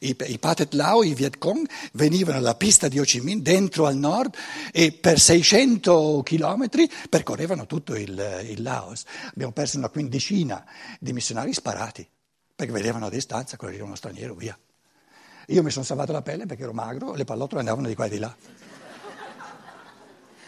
I, 0.00 0.14
i 0.26 0.38
Pathet 0.38 0.74
Lao, 0.74 1.02
i 1.02 1.14
Viet 1.14 1.38
Cong, 1.38 1.66
venivano 1.94 2.36
alla 2.36 2.54
pista 2.54 2.88
di 2.88 2.98
Ho 2.98 3.04
Chi 3.04 3.20
Minh 3.20 3.40
dentro 3.40 3.86
al 3.86 3.96
nord 3.96 4.36
e 4.70 4.92
per 4.92 5.18
600 5.18 6.20
chilometri 6.22 6.90
percorrevano 7.08 7.64
tutto 7.64 7.94
il, 7.94 8.44
il 8.50 8.60
Laos. 8.60 9.04
Abbiamo 9.28 9.52
perso 9.52 9.78
una 9.78 9.88
quindicina 9.88 10.62
di 11.00 11.14
missionari 11.14 11.54
sparati 11.54 12.06
perché 12.54 12.70
vedevano 12.70 13.06
a 13.06 13.10
distanza 13.10 13.56
quello 13.56 13.74
era 13.74 13.84
uno 13.84 13.94
straniero, 13.94 14.34
via. 14.34 14.58
Io 15.46 15.62
mi 15.62 15.70
sono 15.70 15.84
salvato 15.84 16.12
la 16.12 16.22
pelle 16.22 16.46
perché 16.46 16.64
ero 16.64 16.72
magro 16.72 17.14
le 17.14 17.24
pallottole 17.24 17.60
andavano 17.60 17.86
di 17.86 17.94
qua 17.94 18.06
e 18.06 18.08
di 18.08 18.18
là. 18.18 18.34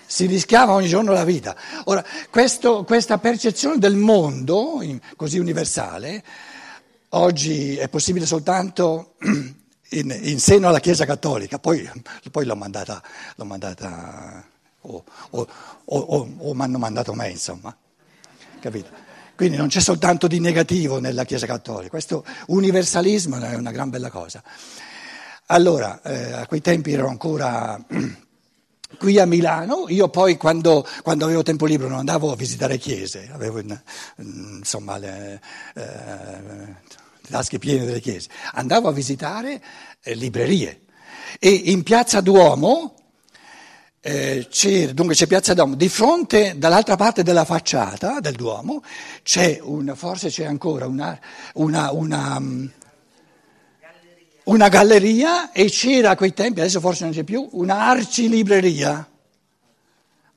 Si 0.06 0.26
rischiava 0.26 0.72
ogni 0.72 0.88
giorno 0.88 1.12
la 1.12 1.24
vita. 1.24 1.54
Ora, 1.84 2.04
questo, 2.30 2.82
questa 2.84 3.18
percezione 3.18 3.78
del 3.78 3.94
mondo, 3.94 4.82
così 5.16 5.38
universale, 5.38 6.24
oggi 7.10 7.76
è 7.76 7.88
possibile 7.88 8.26
soltanto 8.26 9.14
in, 9.90 10.18
in 10.22 10.40
seno 10.40 10.68
alla 10.68 10.80
Chiesa 10.80 11.04
Cattolica, 11.04 11.58
poi, 11.58 11.88
poi 12.30 12.44
l'ho 12.44 12.56
mandata, 12.56 13.02
l'ho 13.36 13.44
mandata 13.44 14.44
o, 14.80 15.04
o, 15.30 15.48
o, 15.84 16.34
o 16.38 16.54
mi 16.54 16.62
hanno 16.62 16.78
mandato 16.78 17.14
me, 17.14 17.30
insomma. 17.30 17.76
Capito? 18.60 19.06
Quindi 19.36 19.56
non 19.56 19.68
c'è 19.68 19.80
soltanto 19.80 20.26
di 20.26 20.40
negativo 20.40 20.98
nella 20.98 21.24
Chiesa 21.24 21.46
Cattolica, 21.46 21.90
questo 21.90 22.24
universalismo 22.46 23.38
è 23.38 23.54
una 23.54 23.70
gran 23.70 23.88
bella 23.88 24.10
cosa. 24.10 24.42
Allora, 25.50 26.02
eh, 26.02 26.32
a 26.32 26.46
quei 26.46 26.60
tempi 26.60 26.92
ero 26.92 27.08
ancora 27.08 27.80
qui 28.98 29.18
a 29.18 29.24
Milano, 29.24 29.86
io 29.88 30.10
poi 30.10 30.36
quando, 30.36 30.86
quando, 31.02 31.24
avevo 31.24 31.42
tempo 31.42 31.64
libero 31.64 31.88
non 31.88 32.00
andavo 32.00 32.30
a 32.30 32.36
visitare 32.36 32.76
chiese, 32.76 33.30
avevo 33.32 33.62
insomma 34.16 34.98
le, 34.98 35.40
eh, 35.74 36.74
tasche 37.30 37.58
piene 37.58 37.86
delle 37.86 38.00
chiese, 38.00 38.28
andavo 38.52 38.88
a 38.88 38.92
visitare 38.92 39.62
eh, 40.02 40.14
librerie. 40.14 40.82
E 41.38 41.48
in 41.48 41.82
piazza 41.82 42.20
Duomo, 42.20 42.94
eh, 44.00 44.48
c'è, 44.50 44.92
dunque 44.92 45.14
c'è 45.14 45.26
Piazza 45.26 45.54
Duomo, 45.54 45.76
di 45.76 45.88
fronte, 45.88 46.58
dall'altra 46.58 46.96
parte 46.96 47.22
della 47.22 47.46
facciata 47.46 48.20
del 48.20 48.34
Duomo, 48.34 48.82
c'è 49.22 49.60
una, 49.62 49.94
forse 49.94 50.28
c'è 50.28 50.44
ancora 50.44 50.86
una, 50.86 51.18
una, 51.54 51.90
una 51.90 52.38
una 54.48 54.68
galleria 54.68 55.52
e 55.52 55.66
c'era 55.66 56.10
a 56.10 56.16
quei 56.16 56.32
tempi, 56.32 56.60
adesso 56.60 56.80
forse 56.80 57.04
non 57.04 57.12
c'è 57.12 57.24
più, 57.24 57.48
una 57.52 57.86
arcilibreria. 57.86 59.06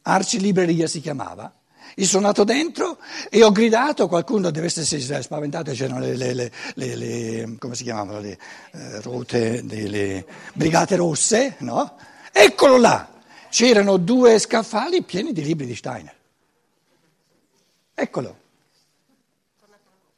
Arcilibreria 0.04 0.88
si 0.88 1.02
chiamava. 1.02 1.52
Io 1.96 2.06
sono 2.06 2.28
andato 2.28 2.44
dentro 2.46 2.98
e 3.30 3.44
ho 3.44 3.52
gridato, 3.52 4.08
qualcuno 4.08 4.50
deve 4.50 4.68
essersi 4.68 5.00
spaventato, 5.02 5.72
c'erano 5.72 6.00
le, 6.00 6.16
le, 6.16 6.34
le, 6.34 6.96
le 6.96 7.56
come 7.58 7.76
si 7.76 7.84
chiamavano, 7.84 8.20
le 8.20 8.38
eh, 8.72 9.02
rote 9.02 9.66
delle 9.66 10.26
brigate 10.54 10.96
rosse, 10.96 11.56
no? 11.60 11.98
Eccolo 12.32 12.78
là! 12.78 13.10
C'erano 13.50 13.98
due 13.98 14.40
scaffali 14.40 15.04
pieni 15.04 15.34
di 15.34 15.44
libri 15.44 15.66
di 15.66 15.76
Steiner. 15.76 16.16
Eccolo. 17.94 18.41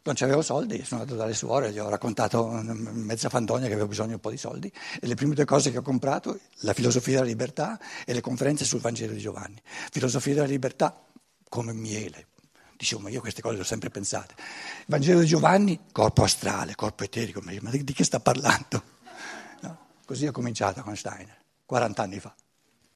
Non 0.05 0.15
c'avevo 0.15 0.41
soldi, 0.41 0.83
sono 0.83 1.01
andato 1.01 1.17
dalle 1.17 1.33
suore, 1.33 1.71
gli 1.71 1.79
ho 1.79 1.87
raccontato 1.87 2.45
mezza 2.45 3.29
fandonia 3.29 3.67
che 3.67 3.73
avevo 3.73 3.87
bisogno 3.87 4.15
un 4.15 4.19
po' 4.19 4.31
di 4.31 4.37
soldi 4.37 4.69
e 4.99 5.07
le 5.07 5.15
prime 5.15 5.33
due 5.33 5.45
cose 5.45 5.71
che 5.71 5.77
ho 5.77 5.81
comprato, 5.81 6.37
la 6.61 6.73
filosofia 6.73 7.13
della 7.13 7.27
libertà 7.27 7.79
e 8.05 8.11
le 8.13 8.19
conferenze 8.19 8.65
sul 8.65 8.81
Vangelo 8.81 9.13
di 9.13 9.19
Giovanni. 9.19 9.61
Filosofia 9.91 10.33
della 10.33 10.47
libertà 10.47 11.05
come 11.47 11.71
miele. 11.71 12.27
Dicevo, 12.75 13.01
ma 13.01 13.09
io 13.09 13.21
queste 13.21 13.41
cose 13.41 13.55
le 13.55 13.61
ho 13.61 13.65
sempre 13.65 13.89
pensate. 13.89 14.35
Vangelo 14.87 15.21
di 15.21 15.25
Giovanni, 15.25 15.79
corpo 15.93 16.23
astrale, 16.23 16.75
corpo 16.75 17.05
eterico, 17.05 17.39
ma 17.41 17.53
di 17.71 17.93
che 17.93 18.03
sta 18.03 18.19
parlando? 18.19 18.83
No? 19.61 19.77
Così 20.05 20.27
ho 20.27 20.33
cominciato 20.33 20.81
con 20.81 20.97
Steiner, 20.97 21.37
40 21.65 22.01
anni 22.01 22.19
fa. 22.19 22.35